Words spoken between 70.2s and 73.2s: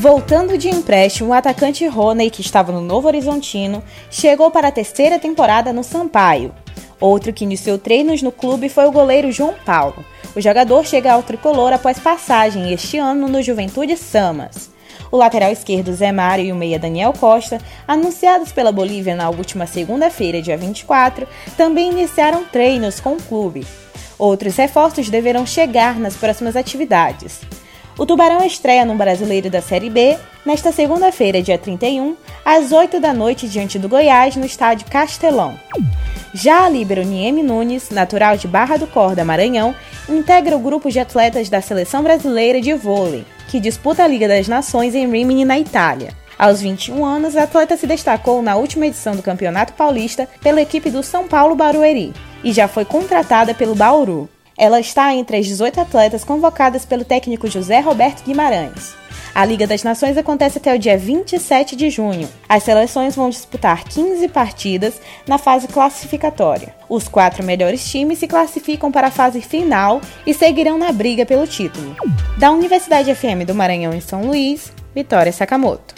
e seguirão na briga pelo título. Da Universidade